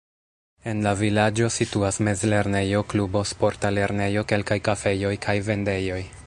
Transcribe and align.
En 0.69 0.79
la 0.85 0.93
vilaĝo 1.01 1.49
situas 1.57 1.99
mezlernejo, 2.07 2.81
klubo, 2.95 3.23
sporta 3.33 3.73
lernejo, 3.79 4.25
kelkaj 4.33 4.59
kafejoj 4.71 5.13
kaj 5.29 5.39
vendejoj. 5.53 6.05